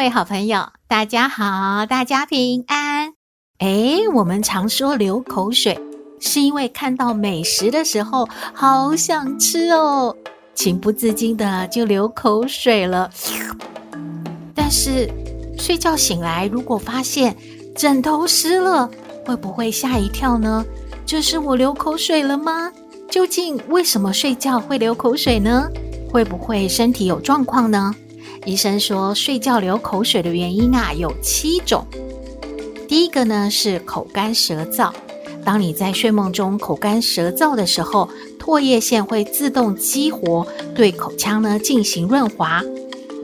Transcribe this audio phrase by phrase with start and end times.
[0.00, 3.12] 各位好朋友，大家好，大家平安。
[3.58, 5.78] 哎，我们常说流口水，
[6.18, 10.16] 是因为看到美食的时候好想吃哦，
[10.54, 13.10] 情不自禁的就流口水了。
[14.54, 15.06] 但是
[15.58, 17.36] 睡觉醒来，如果发现
[17.76, 18.88] 枕头湿了，
[19.26, 20.64] 会不会吓一跳呢？
[21.04, 22.72] 这是我流口水了吗？
[23.10, 25.68] 究竟为什么睡觉会流口水呢？
[26.10, 27.94] 会不会身体有状况呢？
[28.46, 31.86] 医生说，睡觉流口水的原因啊有七种。
[32.88, 34.90] 第一个呢是口干舌燥。
[35.44, 42.62] 当你在睡梦中口干舌燥的时候，唾液腺会自动激活，对口腔呢进行润滑。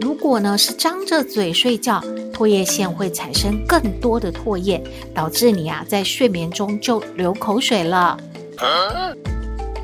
[0.01, 4.83] 如果呢是张着嘴睡觉，唾液腺会产生更多的唾液，
[5.15, 8.19] 导致你啊在睡眠中就流口水了。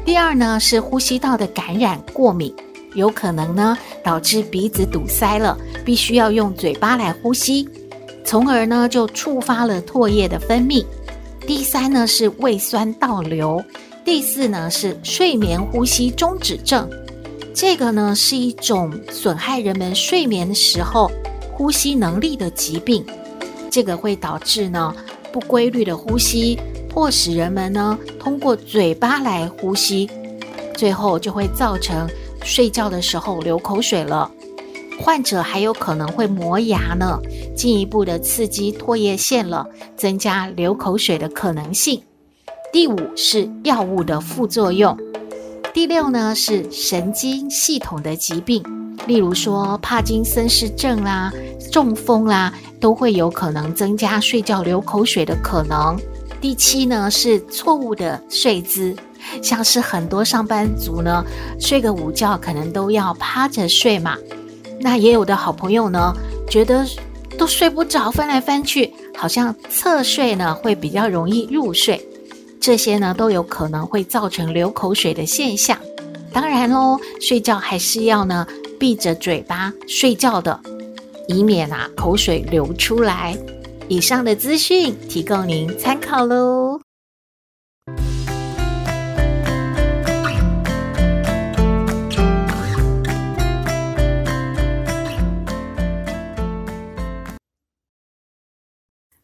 [0.04, 2.54] 第二呢是呼吸道的感染过敏，
[2.94, 7.68] 有可能呢导致鼻子堵塞了，必须要用嘴巴来呼吸，
[8.24, 10.84] 从而呢就触发了唾液的分泌。
[11.46, 13.62] 第三呢是胃酸倒流，
[14.04, 16.88] 第四呢是睡眠呼吸中止症，
[17.52, 21.10] 这个呢是一种损害人们睡眠时候
[21.52, 23.04] 呼吸能力的疾病，
[23.70, 24.94] 这个会导致呢
[25.32, 30.08] 不规律的呼吸，迫使人们呢通过嘴巴来呼吸，
[30.76, 32.08] 最后就会造成
[32.44, 34.30] 睡觉的时候流口水了。
[35.00, 37.18] 患者还有可能会磨牙呢，
[37.56, 39.66] 进一步的刺激唾液腺了，
[39.96, 42.02] 增加流口水的可能性。
[42.72, 44.96] 第五是药物的副作用。
[45.74, 48.62] 第六呢是神经系统的疾病，
[49.06, 51.32] 例如说帕金森氏症啦、
[51.72, 55.98] 中风啦，都会有可能增加睡觉流口水的可能。
[56.40, 58.94] 第七呢是错误的睡姿，
[59.42, 61.24] 像是很多上班族呢
[61.58, 64.16] 睡个午觉可能都要趴着睡嘛。
[64.80, 66.12] 那也有的好朋友呢，
[66.50, 66.86] 觉得
[67.38, 72.04] 都睡不着，翻来翻去，好像侧睡呢会比较容易入睡，
[72.60, 75.78] 这些呢都有可能会造成流口水的现象。
[76.32, 78.46] 当然喽，睡觉还是要呢
[78.78, 80.58] 闭着嘴巴睡觉的，
[81.28, 83.36] 以免啊口水流出来。
[83.88, 86.61] 以上的资讯提供您参考喽。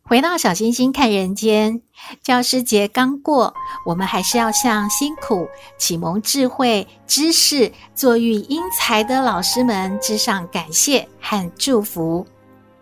[0.08, 1.82] 回到小星星看人间，
[2.22, 3.52] 教师节刚过，
[3.84, 5.46] 我们还是要向辛苦
[5.76, 12.26] 启蒙智慧、知识、作育英才的老师们致上感谢和祝福。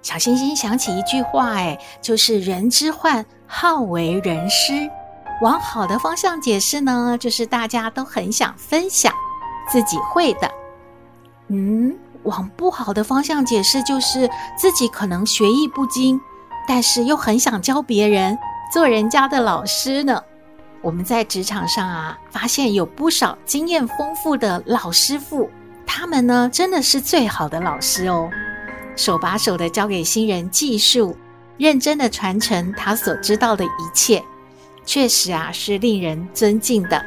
[0.02, 4.88] 小星星想起一句话，哎，就是“人之患好为人师”。
[5.42, 9.12] 往好的方向解释呢，就是大家都很想分享
[9.68, 10.48] 自己会的。
[11.48, 16.20] 嗯，往不好的方向解释，就是自己可能学艺不精。
[16.66, 18.38] 但是又很想教别人
[18.72, 20.22] 做人家的老师呢。
[20.82, 25.50] 我们在职场上啊，发现有不少经验丰富的老师傅，
[25.84, 28.30] 他们呢真的是最好的老师哦，
[28.94, 31.16] 手把手的教给新人技术，
[31.56, 34.22] 认真的传承他所知道的一切，
[34.84, 37.04] 确实啊是令人尊敬的。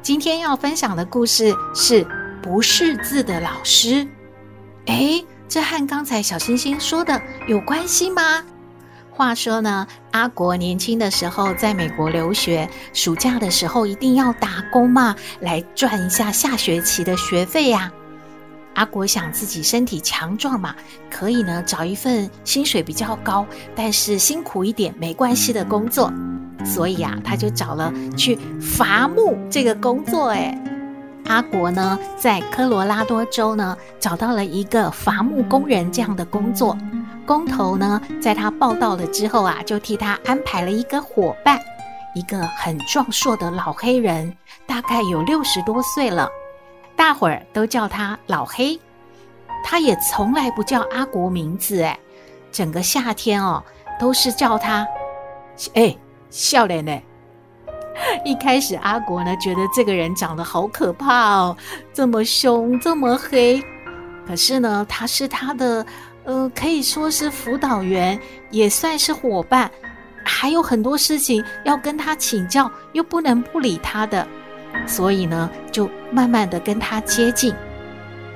[0.00, 2.06] 今天要分享的故事是
[2.40, 4.06] 不识字的老师，
[4.86, 5.24] 诶。
[5.54, 8.42] 这和刚才小星星说的有关系吗？
[9.12, 17.92] 话说呢，阿国年轻的时候在美国留学，暑假的时候一定要打工嘛，来赚一下下学期的学费呀。
[18.74, 20.74] 阿国想自己身体强壮嘛，
[21.08, 23.46] 可以呢找一份薪水比较高，
[23.76, 26.12] 但是辛苦一点没关系的工作，
[26.64, 30.58] 所以啊，他就找了去伐木这个工作，诶
[31.26, 36.76] 阿国呢，在科罗拉多州呢，找到了一个伐木工人这样的工作。
[37.26, 41.58] 工头呢，在他报到了之后啊，就替他安排了一个伙伴，
[42.14, 44.36] 一个很壮硕的老黑人，
[44.66, 46.28] 大概有六十多岁了，
[46.94, 48.78] 大伙儿都叫他老黑。
[49.64, 51.98] 他也从来不叫阿国名字，哎，
[52.52, 53.64] 整个夏天哦，
[53.98, 54.86] 都是叫他，
[55.72, 55.96] 哎，
[56.28, 57.00] 少年呢。
[58.24, 61.56] 一开始阿国呢觉得这个人长得好可怕哦，
[61.92, 63.62] 这么凶，这么黑。
[64.26, 65.84] 可是呢，他是他的，
[66.24, 68.18] 呃，可以说是辅导员，
[68.50, 69.70] 也算是伙伴，
[70.24, 74.26] 还有很多事情要跟他请教，又不能不理他的，
[74.86, 77.54] 所以呢，就慢慢的跟他接近。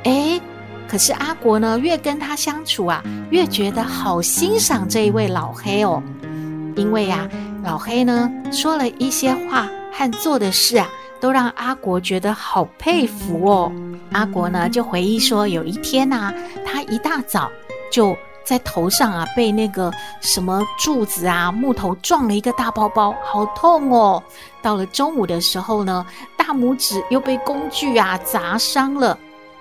[0.04, 0.40] 诶，
[0.86, 6.02] 可是阿国呢，越跟他相处啊，越觉得好欣赏这一位老黑哦，
[6.76, 7.26] 因为呀、
[7.68, 10.88] 老黑呢，说了一些话和做的事啊，
[11.20, 13.70] 都让阿国觉得好佩服哦。
[14.10, 16.32] 阿国呢就回忆说，有一天呐、
[16.64, 17.50] 他一大早
[17.92, 19.92] 就在头上啊被那个
[20.22, 24.22] 什么柱子啊木头撞了一个大包包，好痛哦。
[24.62, 26.06] 到了中午的时候呢，
[26.38, 29.18] 大拇指又被工具啊砸伤了。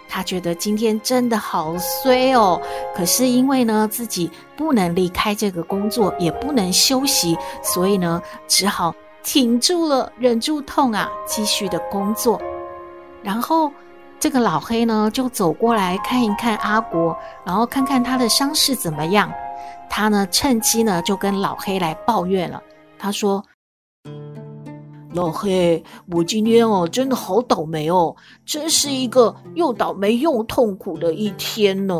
[0.09, 2.61] 他觉得今天真的好衰哦，
[2.95, 8.93] 可是因为呢自己不能离开这个工作，也不能休息，所以呢只好
[9.23, 12.41] 挺住了，忍住痛啊，继续的工作。
[13.21, 13.71] 然后
[14.19, 19.31] 这个老黑呢就走过来看一看阿国，然后看看他的伤势怎么样。
[19.89, 22.61] 他呢趁机呢就跟老黑来抱怨了，
[22.97, 23.43] 他说。
[25.17, 28.15] 老黑，我今天哦，真的好倒霉哦，
[28.45, 31.95] 真是一个又倒霉又痛苦的一天呢。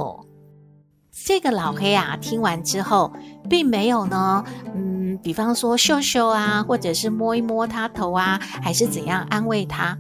[1.25, 3.11] 这个老黑啊，听完之后，
[3.49, 4.43] 并没有呢，
[4.75, 9.97] 嗯，比方说秀秀啊，或者是摸一摸他头啊，还是怎样安慰他，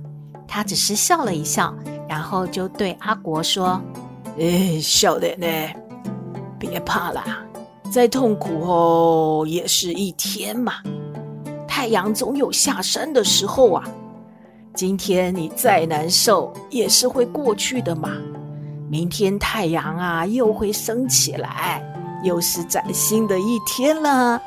[0.47, 1.73] 他只是笑了一笑，
[2.07, 3.81] 然后就对阿国说
[4.37, 5.47] ：“哎，笑的呢，
[6.59, 7.39] 别怕啦，
[7.91, 10.73] 再痛苦哦，也是一天嘛。”
[11.77, 13.83] 太阳总有下山的时候啊！
[14.73, 18.09] 今天你再难受也是会过去的嘛。
[18.89, 21.83] 明天太阳啊又会升起来，
[22.23, 24.41] 又是崭新的一天了。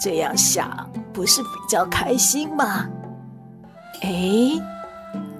[0.00, 2.86] 这样想不是比较开心吗？
[4.02, 4.52] 哎，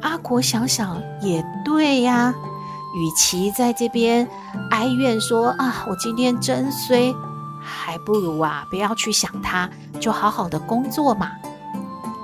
[0.01, 2.35] 阿国想想也对呀。
[2.97, 4.29] 与其在这边
[4.73, 7.15] 哀怨说啊，我今天真衰。
[7.67, 9.69] 还不如啊，不要去想他，
[10.01, 11.33] 就好好的工作嘛。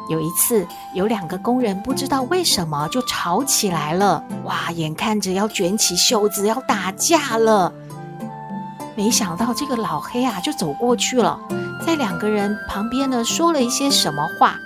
[0.08, 7.72] 有一次，有两个工人不知道为什么就吵起来了，哇，眼看着要卷起袖子要打架了。
[8.94, 11.38] 没想到这个老黑啊，就走过去了，
[11.86, 14.58] 在两个人旁边呢说了一些什么话，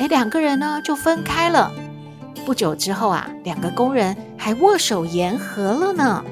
[0.00, 1.70] 哎，两个人呢就分开了。
[2.44, 6.24] 不久之后啊，两个工人还握手言和了呢。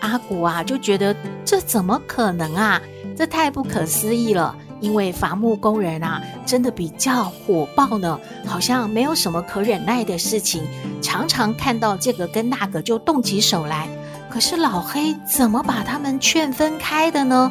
[0.00, 1.14] 阿国啊就觉得
[1.44, 2.80] 这怎么可能啊？
[3.16, 10.62] 这太不可思议了，因为伐木工人啊，真的比较火爆呢，好像没有什么可忍耐的事情，
[11.00, 13.88] 常常看到这个跟那个就动起手来。
[14.28, 17.50] 可是老黑怎么把他们劝分开的呢？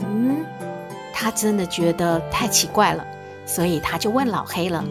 [0.00, 0.46] 嗯，
[1.12, 3.04] 他真的觉得太奇怪了，
[3.44, 4.82] 所以他就问老黑了：“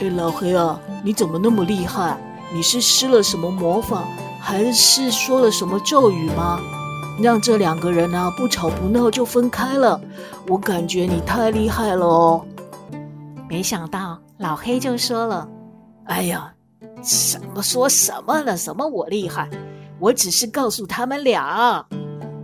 [0.00, 2.14] 哎，老黑啊，你怎么那么厉害？
[2.52, 4.04] 你是施了什么魔法，
[4.38, 6.60] 还是说了什么咒语吗？”
[7.22, 10.00] 让这两个人啊不吵不闹就分开了，
[10.48, 12.44] 我感觉你太厉害了哦。
[13.48, 15.46] 没想到老黑就说了
[16.06, 16.52] ：“哎呀，
[17.02, 18.56] 什么说什么呢？
[18.56, 19.48] 什么我厉害？
[19.98, 21.84] 我只是告诉他们俩，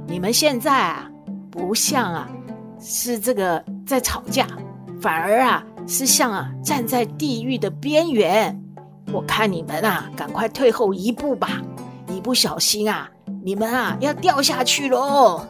[0.07, 1.11] 你们现在啊
[1.51, 2.29] 不像啊
[2.79, 4.47] 是这个在吵架，
[5.01, 8.63] 反而啊是像啊站在地狱的边缘。
[9.13, 11.63] 我看你们啊赶快退后一步吧，
[12.09, 13.09] 一不小心啊。”
[13.47, 15.41] 你们啊，要掉下去喽！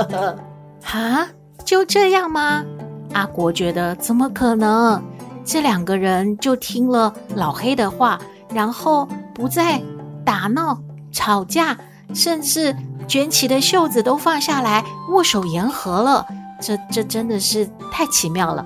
[0.82, 1.28] 哈，
[1.62, 2.64] 就这样吗？
[3.12, 5.02] 阿国觉得怎么可能？
[5.44, 8.18] 这两个人就听了老黑的话，
[8.48, 9.78] 然后不再
[10.24, 10.78] 打闹、
[11.12, 11.76] 吵架，
[12.14, 12.74] 甚至
[13.06, 16.26] 卷起的袖子都放下来，握手言和了。
[16.62, 18.64] 这这真的是太奇妙了。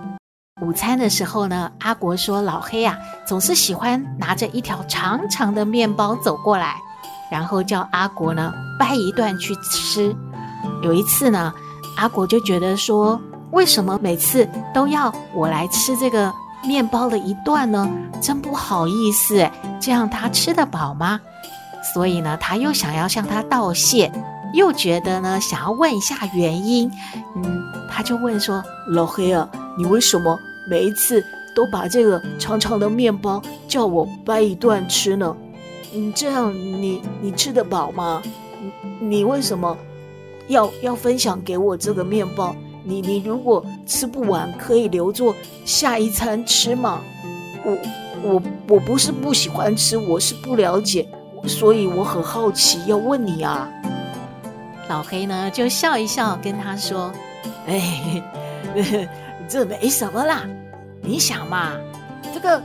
[0.60, 6.80] 午餐的时候呢，阿国说老黑啊，总是喜欢拿着一条长长的面包走过来。
[7.32, 10.14] 然后叫阿国呢掰一段去吃。
[10.82, 11.50] 有一次呢，
[11.96, 13.18] 阿国就觉得说，
[13.52, 16.30] 为什么每次都要我来吃这个
[16.62, 17.90] 面包的一段呢？
[18.20, 21.18] 真不好意思，这样他吃得饱吗？
[21.94, 24.12] 所以呢，他又想要向他道谢，
[24.52, 26.90] 又觉得呢想要问一下原因。
[27.34, 29.48] 嗯，他就问说：“老黑啊，
[29.78, 31.24] 你为什么每一次
[31.56, 35.34] 都把这个长长的面包叫我掰一段吃呢？”
[35.92, 38.22] 你这样你，你你吃得饱吗？
[39.00, 39.76] 你你为什么
[40.48, 42.56] 要要分享给我这个面包？
[42.84, 45.34] 你你如果吃不完，可以留作
[45.64, 47.00] 下一餐吃吗？
[47.64, 47.78] 我
[48.22, 51.06] 我我不是不喜欢吃，我是不了解，
[51.46, 53.68] 所以我很好奇，要问你啊。
[54.88, 57.12] 老黑呢就笑一笑，跟他说
[57.68, 58.22] ：“哎，
[59.48, 60.42] 这没什么啦。
[61.00, 61.72] 你想嘛，
[62.34, 62.60] 这个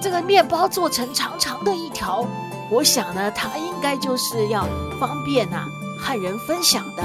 [0.00, 2.26] 这个面包做成长长的一条，
[2.70, 4.66] 我想呢，它应该就是要
[4.98, 5.66] 方便呐、
[5.98, 7.02] 和人分享的。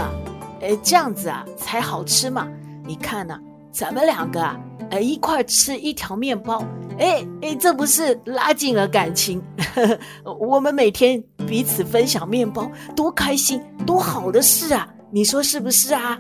[0.62, 2.48] 哎，这样子啊才好吃嘛。
[2.86, 3.38] 你看呢、
[3.70, 4.58] 咱们两个啊，
[4.92, 6.64] 哎一块吃一条面包，
[6.98, 9.44] 哎哎，这不是拉近了感情？
[9.76, 9.86] 呵
[10.24, 14.88] 呵，我们每天彼此分享面包，多开心，多好的事啊！
[15.12, 16.18] 你说是不是啊？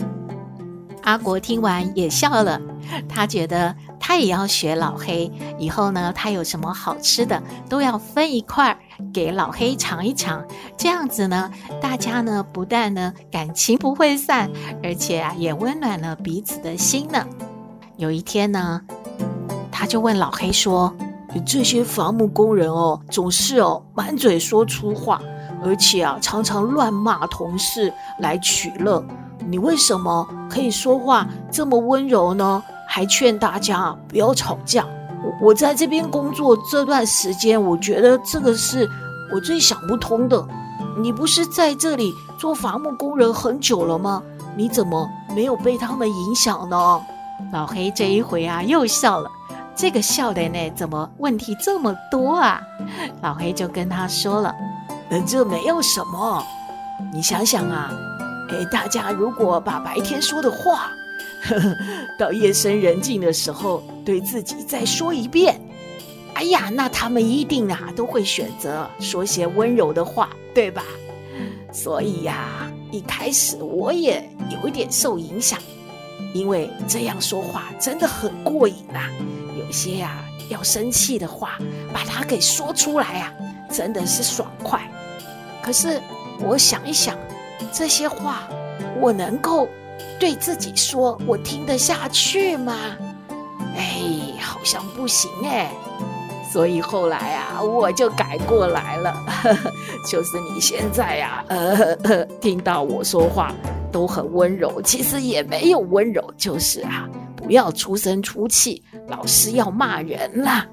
[1.04, 2.60] 阿国听完也笑了，
[3.08, 8.78] 他觉得他也要学老黑，以后呢，他有什么好吃的都要分一块
[9.14, 10.46] 给老黑尝一尝，
[10.78, 14.50] 这样子呢，大家呢不但呢感情不会散，
[14.84, 17.26] 而且啊也温暖了彼此的心呢。
[17.98, 18.82] 有一天呢，
[19.72, 20.94] 他就问老黑说
[21.46, 25.20] ：“这些伐木工人哦，总是哦满嘴说粗话，
[25.64, 29.04] 而且啊常常乱骂同事来取乐。”
[29.48, 32.64] 你为什么可以说话这么温柔呢？
[32.96, 34.86] 还劝大家不要吵架。
[35.22, 38.90] 我我在这边工作这段时间，我觉得这个是
[39.34, 40.48] 我最想不通的。
[40.98, 44.24] 你不是在这里做伐木工人很久了吗？
[44.56, 47.02] 你怎么没有被他们影响呢？
[47.52, 49.30] 老黑这一回啊又笑了，
[49.76, 52.62] 这个笑的呢，怎么问题这么多啊？
[53.22, 54.56] 老黑就跟他说了
[55.12, 56.42] ：“嗯，这没有什么，
[57.12, 57.92] 你想想啊。”
[58.48, 60.92] 哎，大家如果把白天说的话，
[62.18, 65.60] 到夜深人静的时候对自己再说一遍，
[66.34, 70.84] 哎呀，那他们一定啊都会选择说些温柔的话，对吧？
[71.72, 75.60] 所以呀，一开始我也有一点受影响，
[76.34, 79.10] 因为这样说话真的很过瘾啊。
[79.58, 81.58] 有些呀要生气的话，
[81.94, 83.34] 把它给说出来啊，
[83.70, 84.90] 真的是爽快。
[85.62, 86.02] 可是
[86.40, 87.18] 我想一想。
[87.72, 88.48] 这些话，
[89.00, 89.68] 我能够
[90.20, 92.74] 对自己说，我听得下去吗？
[93.76, 95.72] 哎，好像不行哎。
[96.52, 99.14] 所以后来啊，我就改过来了。
[100.10, 103.54] 就是你现在呀，呃呵呵，听到我说话
[103.92, 110.66] 都很温柔，其实也没有温柔，就是啊，不要出声出气，老师要骂人啦。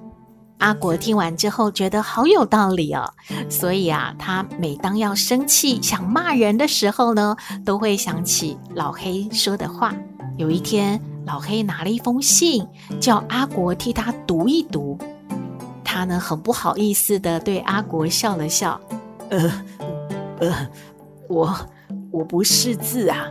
[0.62, 3.12] 阿国听完之后觉得好有道理哦，
[3.50, 9.92] 所以啊，他每当要生气想骂人的时候呢，都会想起老黑说的话。
[10.36, 12.64] 有一天，老黑拿了一封信，
[13.00, 14.96] 叫阿国替他读一读。
[15.82, 18.80] 他呢，很不好意思的对阿国笑了笑，
[19.30, 19.52] 呃，
[20.38, 20.68] 呃，
[21.28, 21.52] 我
[22.12, 23.26] 我不识字啊，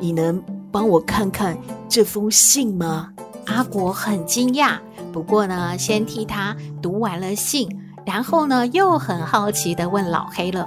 [0.00, 1.58] 你能帮我看看
[1.90, 3.10] 这封信吗？
[3.44, 4.78] 阿国很惊讶。
[5.12, 7.68] 不过呢，先替他读完了信，
[8.04, 10.66] 然后呢，又很好奇的问老黑了：“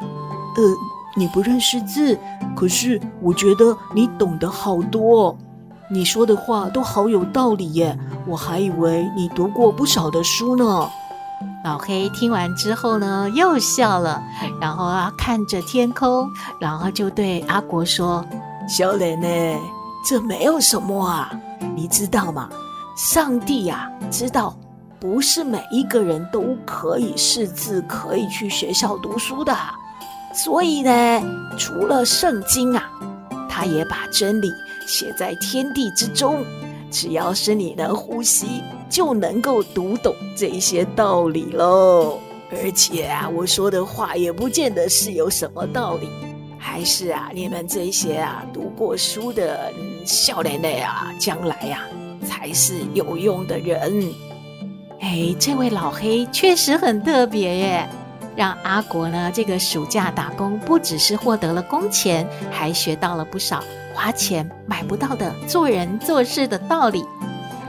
[0.56, 0.64] 呃，
[1.16, 2.18] 你不认识字，
[2.56, 5.38] 可是我觉得你懂得好多，
[5.90, 7.98] 你说的话都好有道理耶，
[8.28, 10.90] 我还以为你读过不少的书呢。”
[11.64, 14.22] 老黑听完之后呢，又笑了，
[14.60, 18.26] 然后啊，看着天空，然后就对阿国说
[18.68, 19.60] ：“小磊呢，
[20.06, 21.32] 这没有什么啊，
[21.76, 22.50] 你知道吗？”
[22.96, 24.56] 上帝呀，知道
[25.00, 29.56] 不是每一个人都可以识字，可以去学校读书的。
[30.34, 31.22] 所以呢，
[31.58, 32.90] 除了圣经啊，
[33.50, 34.52] 他也把真理
[34.88, 36.44] 写在天地之中。
[36.92, 42.20] 只要是你能呼吸，就能够读懂这些道理喽。
[42.52, 46.08] 而且啊，我说的话也不见得是有什么道理，
[46.60, 49.74] 还是啊，你们这些啊读过书的
[50.06, 51.82] 少年的啊，将来呀、
[52.24, 54.14] 才是有用的人。
[55.00, 57.90] 哎，这位老黑确实很特别耶，
[58.36, 63.64] 让阿国呢这个暑假打工，不只是获得了工钱，还学到了不少
[63.94, 67.04] 花钱买不到的做人做事的道理。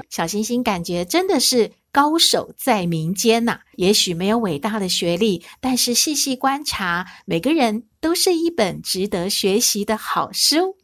[0.09, 3.61] 小星星感觉真的是高手在民间呐。
[3.75, 10.77] 也许没有伟大的学历，但是细细观察，每个人都是一本值得学习的好书。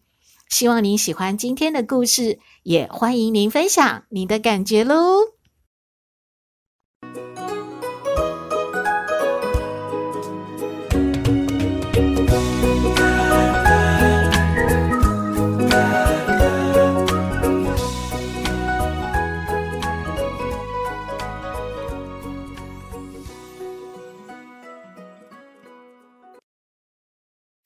[0.48, 5.40] 希望您喜欢今天的故事，也欢迎您分享您的感觉喽。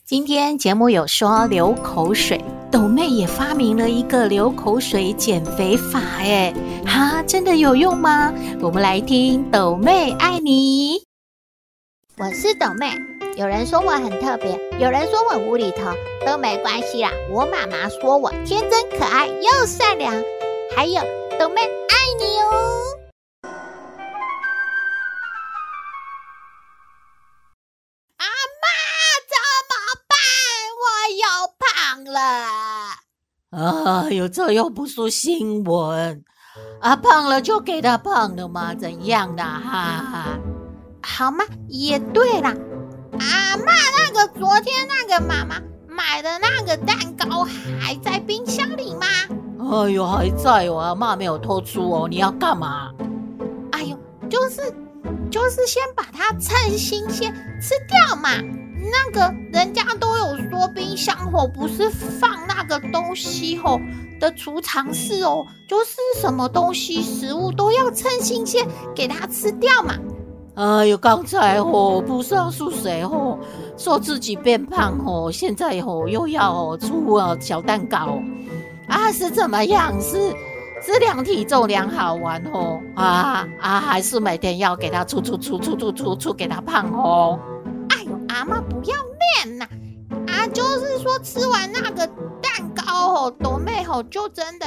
[0.04, 2.53] 今天节目有说流口水。
[2.74, 6.52] 抖妹也发明了一个流口水减肥法，哎，
[6.84, 8.34] 哈，真的有用吗？
[8.60, 11.00] 我们来听抖妹爱你。
[12.18, 12.90] 我是抖妹，
[13.36, 15.92] 有人说我很特别，有人说我无厘头，
[16.26, 17.12] 都没关系啦。
[17.30, 20.12] 我妈妈说我天真可爱又善良，
[20.74, 21.00] 还有
[21.38, 21.60] 抖妹
[33.54, 36.22] 啊，有这又不是新闻
[36.80, 36.96] 啊！
[36.96, 38.74] 胖了就给他胖了嘛？
[38.74, 40.38] 怎样的哈哈？
[41.02, 41.44] 好吗？
[41.68, 42.54] 也对啦。
[43.18, 45.56] 阿嬷，那个昨天那个妈妈
[45.88, 47.44] 买的那个蛋糕
[47.80, 49.06] 还在冰箱里吗？
[49.58, 52.08] 哎呦，还在哦，阿嬷没有偷出哦。
[52.08, 52.90] 你要干嘛？
[53.72, 53.96] 哎呦，
[54.28, 54.62] 就是
[55.30, 57.32] 就是先把它趁新鲜
[57.62, 58.30] 吃掉嘛。
[58.90, 63.80] 那个人家都有说冰箱吼不是放那个东西吼
[64.20, 69.94] 的储藏室哦，就是什么东西食物都要趁新鲜给它吃掉嘛。
[70.54, 73.38] 哎呦，刚才吼不知道是谁吼
[73.76, 78.20] 说自己变胖吼，现在吼又要出啊小蛋糕
[78.86, 80.00] 啊，是怎么样？
[80.00, 80.32] 是
[80.80, 87.38] 是量体重量好玩吼啊啊，还是每天要给他出出出出出出出给他胖吼？
[88.34, 88.96] 妈妈，不要
[89.44, 89.68] 面呐！
[90.26, 92.04] 啊，就是说吃完那个
[92.42, 92.82] 蛋糕
[93.14, 94.66] 吼，斗妹吼就真的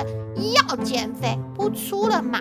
[0.54, 2.40] 要减肥不出了嘛。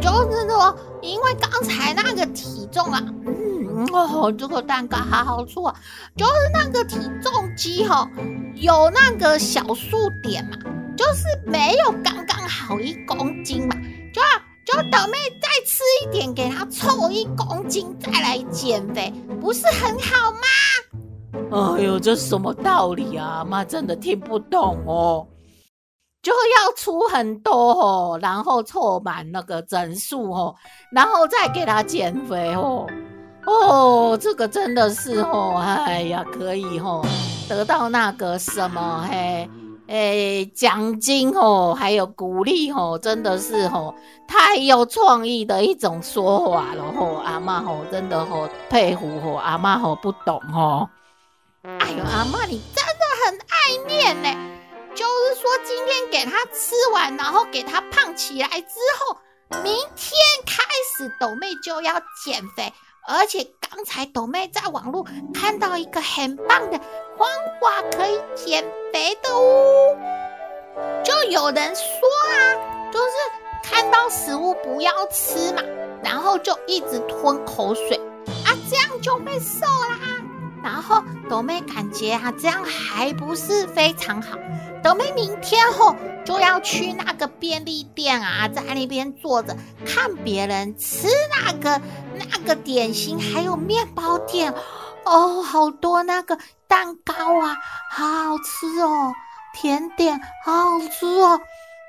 [0.00, 5.74] 就是说，因为刚才那个体重啊，嗯哦，这个蛋糕好好吃啊，
[6.16, 8.08] 就是那个体重机哈，
[8.54, 10.56] 有那个小数点嘛，
[10.96, 13.74] 就是没有刚刚好一公斤嘛，
[14.14, 14.22] 就
[14.70, 19.10] 就斗妹再吃一点，给他凑一公斤再来减肥，
[19.40, 21.74] 不是很好吗？
[21.78, 23.42] 哎呦，这什么道理啊？
[23.48, 25.26] 妈真的听不懂哦。
[26.20, 30.54] 就要出很多哦，然后凑满那个整数哦，
[30.92, 32.86] 然后再给他减肥哦。
[33.46, 35.54] 哦，这个真的是哦，
[35.86, 37.02] 哎呀，可以哦，
[37.48, 39.48] 得到那个什么嘿，
[39.88, 43.94] 诶，奖金哦，还有鼓励哦，真的是哦，
[44.28, 47.22] 太有创意的一种说法了哦。
[47.24, 50.88] 阿妈哦，真的哦，佩服哦，阿妈哦，不懂哦。
[51.62, 54.28] 哎呦，阿妈你真的很爱念呢。
[54.94, 59.16] 就是说，今天给他吃完，然后给他胖起来之后，
[59.62, 60.62] 明天开
[60.96, 62.72] 始斗妹就要减肥。
[63.06, 66.78] 而且刚才斗妹在网络看到一个很棒的
[67.18, 67.28] 方
[67.60, 69.96] 法可以减肥的哦。
[71.02, 71.84] 就有人说
[72.30, 72.32] 啊，
[72.92, 73.14] 就是
[73.62, 75.62] 看到食物不要吃嘛，
[76.02, 78.00] 然后就一直吞口水
[78.46, 79.98] 啊，这样就会瘦啦。
[80.62, 84.36] 然后斗妹感觉啊，这样还不是非常好。
[84.82, 91.08] 斗妹明天后就要去那个便利店啊，在那边坐着看别人吃
[91.44, 91.80] 那个
[92.14, 94.52] 那个点心，还有面包店
[95.08, 97.56] 哦，好多那个蛋糕啊，
[97.90, 99.12] 好好吃哦，
[99.54, 101.40] 甜点好好吃哦。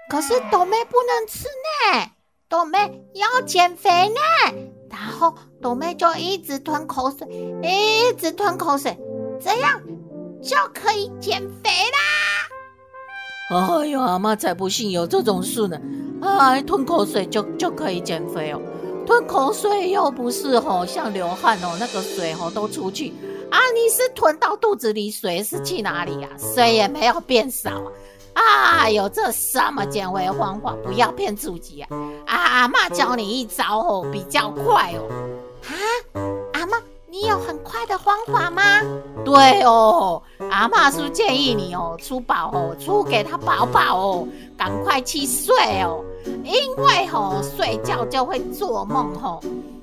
[0.09, 1.45] 可是斗妹不能吃
[1.93, 2.11] 呢，
[2.47, 4.19] 斗妹要减肥呢。
[4.89, 7.27] 然后斗妹就一直吞口水，
[7.61, 8.97] 一直吞口水，
[9.39, 9.79] 这样
[10.41, 11.99] 就可以减肥啦。
[13.51, 15.79] 哎呦，阿嬷才不信有这种事呢！
[16.21, 18.61] 哎，吞口水就就可以减肥哦？
[19.09, 23.11] 吞口水又不是吼、哦，像流汗哦，那个水吼、哦、都出去
[23.49, 23.57] 啊！
[23.73, 26.37] 你是吞到肚子里，水是去哪里呀、啊？
[26.37, 27.71] 水也没有变少
[28.33, 28.83] 啊！
[28.83, 30.75] 哎呦，这什么减肥方法？
[30.85, 31.87] 不要骗自己啊！
[32.27, 35.09] 啊阿妈教你一招哦，比较快哦。
[37.21, 38.81] 你有很快的方法吗？
[39.25, 44.27] 对哦，阿妈是建议你哦，出宝哦，出给他宝宝哦，
[44.57, 46.01] 赶快去睡哦，
[46.45, 49.37] 因为、哦、睡觉就会做梦、哦，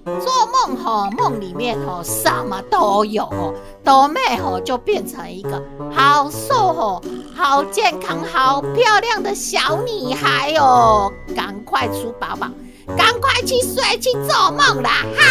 [0.07, 3.53] 做梦吼、哦、梦里面吼、哦、什么都有哦，
[3.85, 5.62] 斗妹吼就变成一个
[5.94, 7.03] 好瘦吼、
[7.35, 12.49] 好健康、好漂亮的小女孩哦，赶快出宝宝，
[12.96, 15.22] 赶快去睡去做梦啦哈！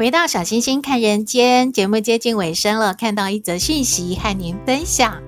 [0.00, 5.18] 回到小星星看人间，节目接近尾声了，看到一则讯息和您分享。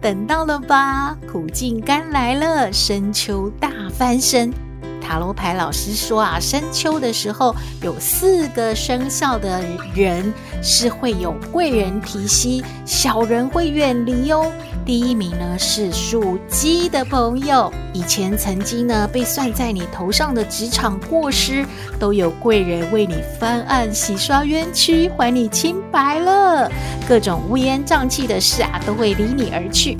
[0.00, 4.54] 等到了吧，苦尽甘来了，深秋大翻身。
[5.00, 9.62] 塔罗牌老师说啊，深秋的时候有四个生肖的
[9.94, 10.32] 人
[10.62, 14.52] 是会有贵人提携，小人会远离哦。
[14.84, 21.64] 第一名呢是属鸡的朋友，以前曾经呢被算在你头上的职场过失，
[21.98, 26.70] 都有贵人为你翻案、洗刷冤屈，还你清白了。
[27.08, 29.96] 各种乌烟瘴气的事啊，都会离你而去。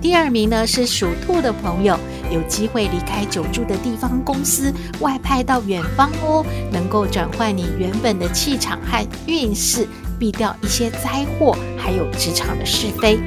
[0.00, 1.96] 第二名呢是属兔的朋友，
[2.32, 9.86] 有机会离开久住的地方公司，外派到远方哦，能够转换你原本的气场和运势。
[10.18, 13.18] 避掉一些灾祸，还有职场的是非。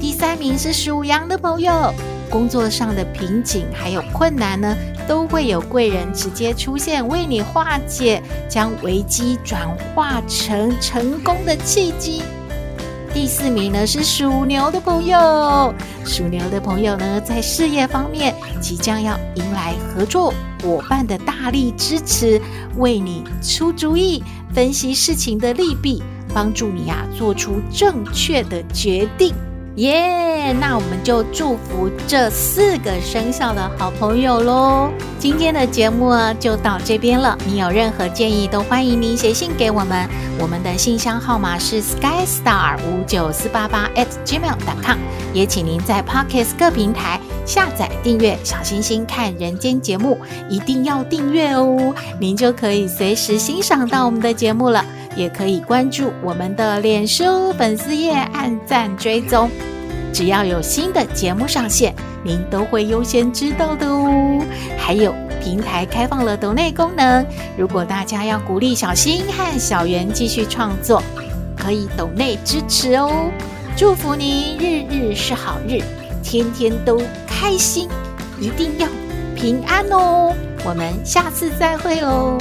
[0.00, 1.92] 第三名是属羊的朋友，
[2.30, 4.74] 工作上的瓶颈还有困难呢，
[5.06, 12.22] 都会有贵人直接出现为你化解，将危机转化成成功的契机。
[13.18, 22.40] 第四名呢是属牛的朋友，属牛的朋友呢，在事业方面即将要迎来合作伙伴的大力支持，
[22.76, 24.22] 为你出主意，
[24.54, 26.00] 分析事情的利弊，
[26.32, 29.34] 帮助你呀做出正确的决定。
[29.78, 30.52] 耶！
[30.60, 34.90] 那我们就祝福这四个生肖的好朋友喽。
[35.20, 37.38] 今天的节目，就到这边了。
[37.46, 40.08] 你有任何建议，都欢迎您写信给我们。
[40.40, 44.98] 我们的信箱号码是 skystar 五九四八八 at gmail.com。
[45.32, 50.18] 也请您在 Pocket 各平台下载订阅“小星星看人间”节目，
[50.50, 54.84] 一定要订阅哦，您就可以随时欣赏到我们的节目了。
[55.16, 59.48] 也可以关注我们的脸书粉丝页，按赞追踪。
[60.12, 64.44] 只要有新的节目上线，您都会优先知道的哦。
[64.76, 67.24] 还有平台开放了抖内功能，
[67.56, 71.02] 如果大家要鼓励小新和小圆继续创作，
[71.56, 73.30] 可以抖内支持哦。
[73.74, 75.80] 祝福您日日是好日，
[76.22, 77.00] 天天都
[77.40, 77.88] 开心，
[78.40, 78.88] 一定要
[79.36, 80.34] 平安哦。
[80.64, 82.36] 我们下次再会哦。